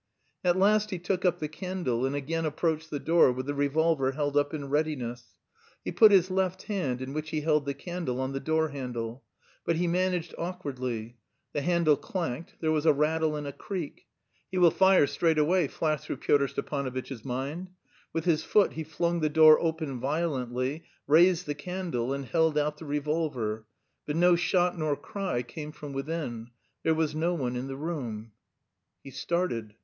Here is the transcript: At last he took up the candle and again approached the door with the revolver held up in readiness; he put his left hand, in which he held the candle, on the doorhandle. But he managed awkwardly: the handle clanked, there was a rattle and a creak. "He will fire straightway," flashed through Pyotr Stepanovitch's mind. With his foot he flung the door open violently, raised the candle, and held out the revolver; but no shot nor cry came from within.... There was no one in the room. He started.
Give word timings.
At 0.43 0.57
last 0.57 0.89
he 0.89 0.97
took 0.97 1.25
up 1.25 1.37
the 1.37 1.47
candle 1.47 2.07
and 2.07 2.15
again 2.15 2.43
approached 2.43 2.89
the 2.89 2.97
door 2.97 3.31
with 3.31 3.45
the 3.45 3.53
revolver 3.53 4.13
held 4.13 4.35
up 4.35 4.51
in 4.51 4.67
readiness; 4.67 5.35
he 5.85 5.91
put 5.91 6.11
his 6.11 6.31
left 6.31 6.63
hand, 6.63 7.03
in 7.03 7.13
which 7.13 7.29
he 7.29 7.41
held 7.41 7.65
the 7.67 7.75
candle, 7.75 8.19
on 8.19 8.31
the 8.33 8.39
doorhandle. 8.41 9.21
But 9.63 9.75
he 9.75 9.85
managed 9.85 10.33
awkwardly: 10.39 11.17
the 11.53 11.61
handle 11.61 11.97
clanked, 11.97 12.55
there 12.61 12.71
was 12.71 12.87
a 12.87 12.93
rattle 12.93 13.35
and 13.35 13.45
a 13.45 13.51
creak. 13.53 14.07
"He 14.49 14.57
will 14.57 14.71
fire 14.71 15.05
straightway," 15.05 15.67
flashed 15.67 16.05
through 16.05 16.17
Pyotr 16.17 16.47
Stepanovitch's 16.47 17.23
mind. 17.23 17.67
With 18.11 18.25
his 18.25 18.43
foot 18.43 18.73
he 18.73 18.83
flung 18.83 19.19
the 19.19 19.29
door 19.29 19.59
open 19.61 19.99
violently, 19.99 20.83
raised 21.05 21.45
the 21.45 21.53
candle, 21.53 22.11
and 22.11 22.25
held 22.25 22.57
out 22.57 22.77
the 22.79 22.85
revolver; 22.85 23.67
but 24.07 24.15
no 24.15 24.35
shot 24.35 24.75
nor 24.75 24.95
cry 24.95 25.43
came 25.43 25.71
from 25.71 25.93
within.... 25.93 26.49
There 26.81 26.95
was 26.95 27.13
no 27.13 27.35
one 27.35 27.55
in 27.55 27.67
the 27.67 27.77
room. 27.77 28.31
He 29.03 29.11
started. 29.11 29.75